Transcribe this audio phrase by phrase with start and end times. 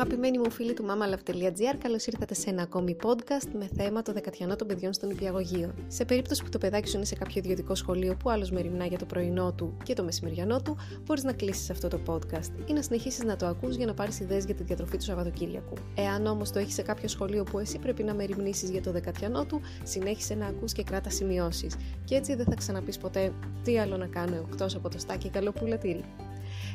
[0.00, 4.56] Αγαπημένοι μου φίλοι του mamalav.gr, καλώς ήρθατε σε ένα ακόμη podcast με θέμα το δεκατιανό
[4.56, 5.74] των παιδιών στον υπηαγωγείο.
[5.88, 8.98] Σε περίπτωση που το παιδάκι σου είναι σε κάποιο ιδιωτικό σχολείο που άλλος μεριμνά για
[8.98, 12.82] το πρωινό του και το μεσημεριανό του, μπορείς να κλείσεις αυτό το podcast ή να
[12.82, 15.74] συνεχίσεις να το ακούς για να πάρεις ιδέες για τη διατροφή του Σαββατοκύριακου.
[15.94, 19.44] Εάν όμως το έχεις σε κάποιο σχολείο που εσύ πρέπει να μεριμνήσεις για το δεκατιανό
[19.44, 21.76] του, συνέχισε να ακούς και κράτα σημειώσεις.
[22.04, 23.32] Και έτσι δεν θα ξαναπείς ποτέ
[23.64, 26.04] τι άλλο να κάνω εκτός από το στάκι καλό πουλατήρι.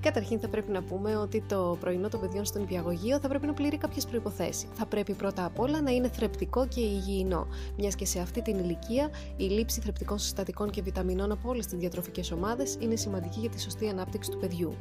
[0.00, 3.52] Καταρχήν θα πρέπει να πούμε ότι το πρωινό των παιδιών στον υπηαγωγείο θα πρέπει να
[3.52, 4.66] πληρεί κάποιες προποθέσει.
[4.74, 8.58] Θα πρέπει πρώτα απ' όλα να είναι θρεπτικό και υγιεινό, μιας και σε αυτή την
[8.58, 13.50] ηλικία η λήψη θρεπτικών συστατικών και βιταμινών από όλες τις διατροφικές ομάδες είναι σημαντική για
[13.50, 14.74] τη σωστή ανάπτυξη του παιδιού.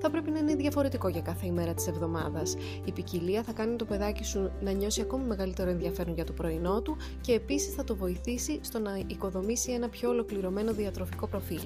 [0.00, 2.56] Θα πρέπει να είναι διαφορετικό για κάθε ημέρα της εβδομάδας.
[2.84, 6.82] Η ποικιλία θα κάνει το παιδάκι σου να νιώσει ακόμη μεγαλύτερο ενδιαφέρον για το πρωινό
[6.82, 11.60] του και επίσης θα το βοηθήσει στο να οικοδομήσει ένα πιο ολοκληρωμένο διατροφικό προφίλ.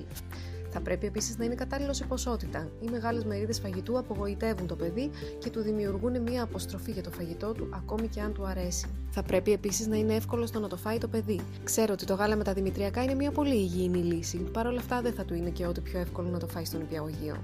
[0.77, 2.69] Θα πρέπει επίσης να είναι κατάλληλος σε ποσότητα.
[2.81, 7.53] Οι μεγάλες μερίδες φαγητού απογοητεύουν το παιδί και του δημιουργούν μια αποστροφή για το φαγητό
[7.53, 8.87] του, ακόμη και αν του αρέσει.
[9.11, 11.41] Θα πρέπει επίσης να είναι εύκολο στο να το φάει το παιδί.
[11.65, 14.37] Ξέρω ότι το γάλα με τα δημητριακά είναι μια πολύ υγιεινή λύση.
[14.39, 16.81] Παρ' όλα αυτά δεν θα του είναι και ό,τι πιο εύκολο να το φάει στον
[16.81, 17.37] υπηαγωγείο.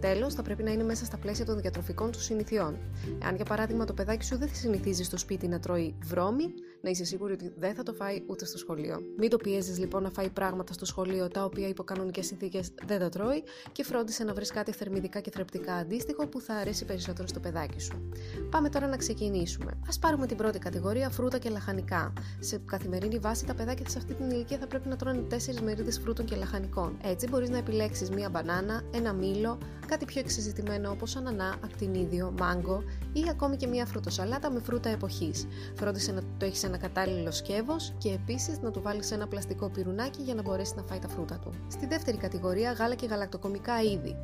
[0.00, 2.76] Τέλος, θα πρέπει να είναι μέσα στα πλαίσια των διατροφικών του συνηθιών.
[3.24, 6.44] Αν για παράδειγμα το παιδάκι σου δεν συνηθίζει στο σπίτι να τρώει βρώμη,
[6.80, 9.00] να είσαι σίγουρη ότι δεν θα το φάει ούτε στο σχολείο.
[9.16, 12.98] Μην το πιέζεις λοιπόν να φάει πράγματα στο σχολείο τα οποία υπό κανονικές συνθήκες δεν
[12.98, 17.28] τα τρώει και φρόντισε να βρεις κάτι θερμιδικά και θρεπτικά αντίστοιχο που θα αρέσει περισσότερο
[17.28, 18.08] στο παιδάκι σου.
[18.50, 19.70] Πάμε τώρα να ξεκινήσουμε.
[19.70, 22.12] Α πάρουμε την πρώτη κατηγορία φρούτα και λαχανικά.
[22.38, 25.98] Σε καθημερινή βάση τα παιδάκια σε αυτή την ηλικία θα πρέπει να τρώνε 4 μερίδες
[25.98, 26.96] φρούτων και λαχανικών.
[27.02, 32.82] Έτσι μπορείς να επιλέξεις μία μπανάνα, ένα μήλο, κάτι πιο εξεζητημένο όπως ανανά, ακτινίδιο, μάγκο
[33.12, 35.46] ή ακόμη και μία φρουτοσαλάτα με φρούτα εποχής.
[35.74, 40.22] Φρόντισε να το έχεις ένα κατάλληλο σκεύος και επίσης να του βάλεις ένα πλαστικό πυρουνάκι
[40.22, 41.50] για να μπορέσει να φάει τα φρούτα του.
[41.68, 44.16] Στη δεύτερη κατηγορία γάλα και γαλακτοκομικά είδη.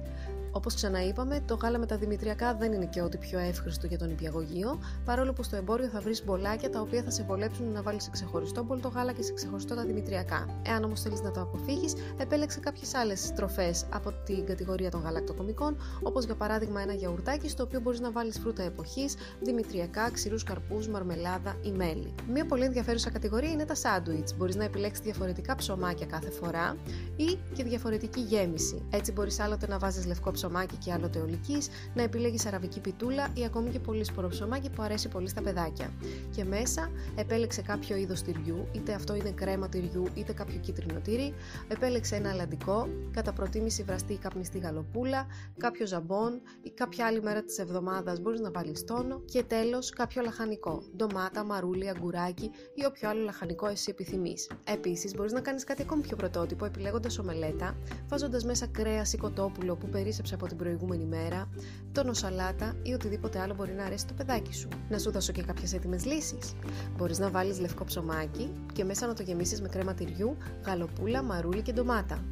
[0.57, 4.11] Όπως ξαναείπαμε, το γάλα με τα δημητριακά δεν είναι και ό,τι πιο εύχριστο για τον
[4.11, 8.03] υπηαγωγείο, παρόλο που στο εμπόριο θα βρεις μπολάκια τα οποία θα σε βολέψουν να βάλεις
[8.03, 10.61] σε ξεχωριστό μπολ το γάλα και σε ξεχωριστό τα δημητριακά.
[10.67, 15.77] Εάν όμως θέλεις να το αποφύγεις, επέλεξε κάποιες άλλες τροφέ από την κατηγορία των γαλακτοκομικών,
[16.03, 20.89] όπως για παράδειγμα ένα γιαουρτάκι στο οποίο μπορείς να βάλεις φρούτα εποχής, δημητριακά, ξηρούς καρπούς,
[20.89, 22.15] μαρμελάδα ή μέλι.
[22.33, 24.37] Μία πολύ ενδιαφέρουσα κατηγορία είναι τα σάντουιτς.
[24.37, 26.77] Μπορείς να επιλέξεις διαφορετικά ψωμάκια κάθε φορά
[27.17, 28.83] ή και διαφορετική γέμιση.
[28.91, 31.59] Έτσι μπορείς άλλοτε να βάζεις λευκό ψωμάκι ψωμάκι και άλλο τεολική,
[31.95, 35.91] να επιλέγεις αραβική πιτούλα ή ακόμη και πολύ σπορό ψωμάκι που αρέσει πολύ στα παιδάκια.
[36.35, 41.35] Και μέσα επέλεξε κάποιο είδος τυριού, είτε αυτό είναι κρέμα τυριού είτε κάποιο κίτρινο τύρι,
[41.69, 45.27] επέλεξε ένα αλαντικό, κατά προτίμηση βραστή ή καπνιστή γαλοπούλα,
[45.59, 50.23] κάποιο ζαμπόν ή κάποια άλλη μέρα της εβδομάδας μπορείς να βάλεις τόνο και τέλος κάποιο
[50.23, 54.51] λαχανικό, ντομάτα, μαρούλι, αγκουράκι ή όποιο άλλο λαχανικό εσύ επιθυμείς.
[54.65, 57.77] Επίσης μπορείς να κάνεις κάτι ακόμη πιο πρωτότυπο επιλέγοντας ομελέτα,
[58.09, 61.49] βάζοντας μέσα κρέας ή κοτόπουλο που περίσεψε από την προηγούμενη μέρα,
[61.93, 64.69] τόνο σαλάτα ή οτιδήποτε άλλο μπορεί να αρέσει το παιδάκι σου.
[64.89, 66.55] Να σου δώσω και κάποιες έτοιμες λύσεις.
[66.97, 70.37] Μπορείς να βάλεις λευκό ψωμάκι και μέσα να το γεμίσεις με κρέμα τυριού,
[70.67, 72.25] γαλοπούλα, μαρούλι και ντομάτα.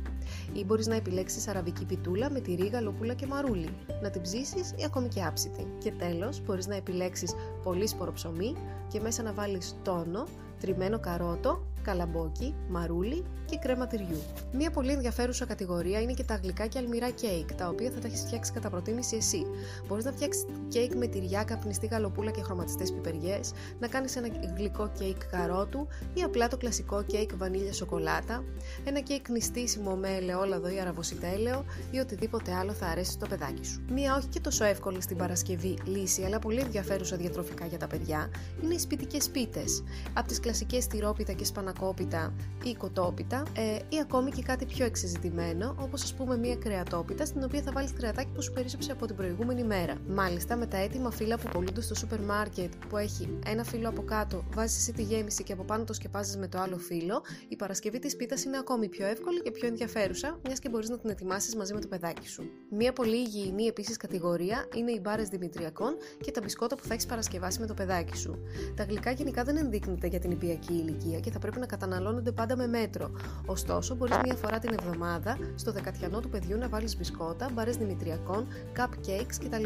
[0.52, 3.68] Ή μπορείς να επιλέξεις αραβική πιτούλα με τυρί, γαλοπούλα και μαρούλι,
[4.02, 5.66] να την ψήσεις ή ακόμη και άψητη.
[5.78, 8.54] Και τέλος, μπορείς να επιλέξεις πολύ σπόρο ψωμί
[8.88, 10.26] και μέσα να βάλεις τόνο,
[10.60, 14.22] τριμμένο καρότο, καλαμπόκι, μαρούλι και κρέμα τυριού.
[14.52, 18.06] Μία πολύ ενδιαφέρουσα κατηγορία είναι και τα γλυκά και αλμυρά κέικ, τα οποία θα τα
[18.06, 19.46] έχεις φτιάξει κατά προτίμηση εσύ.
[19.88, 24.90] Μπορείς να φτιάξεις κέικ με τυριά, καπνιστή γαλοπούλα και χρωματιστές πιπεριές, να κάνεις ένα γλυκό
[24.98, 28.44] κέικ καρότου ή απλά το κλασικό κέικ βανίλια σοκολάτα,
[28.84, 33.84] ένα κέικ νηστίσιμο με ελαιόλαδο ή αραβοσιτέλαιο ή οτιδήποτε άλλο θα αρέσει στο παιδάκι σου.
[33.90, 38.30] Μία όχι και τόσο εύκολη στην Παρασκευή λύση, αλλά πολύ ενδιαφέρουσα διατροφικά για τα παιδιά,
[38.62, 39.82] είναι οι σπιτικές πίτες.
[40.12, 41.44] Από τις κλασικές τυρόπιτα και
[41.74, 42.32] σπανακόπιτα
[42.64, 47.44] ή κοτόπιτα ε, ή ακόμη και κάτι πιο εξεζητημένο, όπως ας πούμε μία κρεατόπιτα στην
[47.44, 49.94] οποία θα βάλεις κρεατάκι που σου περίσσεψε από την προηγούμενη μέρα.
[50.08, 54.02] Μάλιστα, με τα έτοιμα φύλλα που πωλούνται στο σούπερ μάρκετ που έχει ένα φύλλο από
[54.02, 57.56] κάτω, βάζεις εσύ τη γέμιση και από πάνω το σκεπάζεις με το άλλο φύλλο, η
[57.56, 61.10] Παρασκευή της πίτας είναι ακόμη πιο εύκολη και πιο ενδιαφέρουσα, μιας και μπορείς να την
[61.10, 62.42] ετοιμάσεις μαζί με το παιδάκι σου.
[62.70, 67.06] Μία πολύ υγιεινή επίσης κατηγορία είναι οι μπάρες δημητριακών και τα μπισκότα που θα έχεις
[67.06, 68.38] παρασκευάσει με το παιδάκι σου.
[68.76, 72.56] Τα γλυκά γενικά δεν ενδείκνυται για την νηπιακή ηλικία και θα πρέπει να καταναλώνονται πάντα
[72.56, 73.10] με μέτρο.
[73.46, 78.46] Ωστόσο, μπορείς μία φορά την εβδομάδα στο δεκατιανό του παιδιού να βάλεις μπισκότα, μπαρές δημητριακών,
[78.76, 79.64] cupcakes κτλ.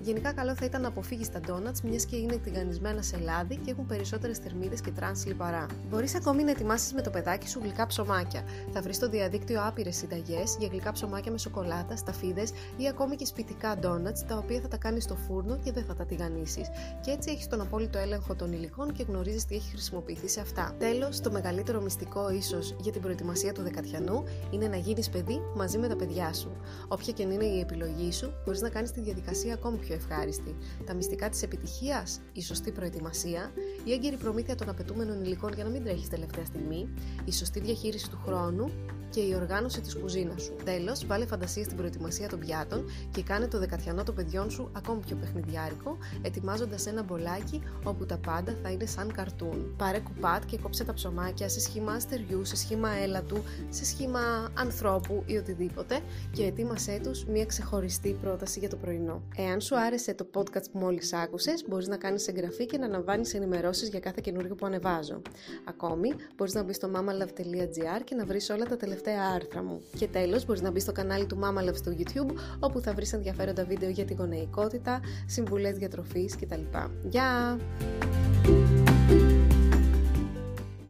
[0.00, 3.70] Γενικά, καλό θα ήταν να αποφύγεις τα donuts, μιας και είναι τηγανισμένα σε λάδι και
[3.70, 5.66] έχουν περισσότερες θερμίδες και τρανς λιπαρά.
[5.90, 8.42] Μπορείς ακόμη να ετοιμάσεις με το παιδάκι σου γλυκά ψωμάκια.
[8.72, 13.26] Θα βρεις στο διαδίκτυο άπειρες συνταγές για γλυκά ψωμάκια με σοκολάτα, σταφίδες ή ακόμη και
[13.26, 16.68] σπιτικά donuts, τα οποία θα τα κάνεις στο φούρνο και δεν θα τα τηγανίσεις.
[17.00, 20.74] Και έτσι έχεις τον απόλυτο έλεγχο των υλικών και γνωρίζεις τι έχει χρησιμοποιηθεί σε αυτά.
[20.78, 25.78] Τέλος, το μεγαλύτερο μυστικό ίσως για την προετοιμασία του δεκατιανού είναι να γίνεις παιδί μαζί
[25.78, 26.56] με τα παιδιά σου.
[26.88, 30.56] Όποια και αν είναι η επιλογή σου, μπορείς να κάνεις τη διαδικασία ακόμη πιο ευχάριστη.
[30.86, 33.52] Τα μυστικά της επιτυχίας, η σωστή προετοιμασία,
[33.84, 36.88] η έγκαιρη προμήθεια των απαιτούμενων υλικών για να μην τρέχεις τελευταία στιγμή,
[37.24, 38.70] η σωστή διαχείριση του χρόνου
[39.10, 40.56] και η οργάνωση της κουζίνας σου.
[40.64, 45.00] Τέλος, βάλε φαντασία στην προετοιμασία των πιάτων και κάνε το δεκατιανό των παιδιών σου ακόμη
[45.00, 49.74] πιο παιχνιδιάρικο, ετοιμάζοντας ένα μπολάκι όπου τα πάντα θα είναι σαν καρτούν.
[49.76, 55.22] Πάρε κουπάτ και κόψε τα ψωμάκια σε σχήμα αστεριού, σε σχήμα έλατου, σε σχήμα ανθρώπου
[55.26, 56.00] ή οτιδήποτε
[56.32, 59.22] και ετοίμασέ τους μια ξεχωριστή πρόταση για το πρωινό.
[59.36, 63.34] Εάν σου άρεσε το podcast που μόλις άκουσες, μπορείς να κάνεις εγγραφή και να αναβάνεις
[63.34, 65.22] ενημερώσεις για κάθε καινούργιο που ανεβάζω.
[65.64, 69.82] Ακόμη, μπορείς να μπεις στο mamalove.gr και να βρεις όλα τα τελευταία τελευταία άρθρα μου.
[69.98, 73.12] Και τέλος, μπορείς να μπεις στο κανάλι του Mama Love στο YouTube, όπου θα βρεις
[73.12, 76.62] ενδιαφέροντα βίντεο για τη γονεϊκότητα, συμβουλές διατροφή κτλ.
[77.02, 77.58] Γεια!